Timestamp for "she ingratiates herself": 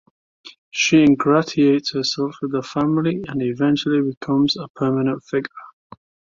0.71-2.35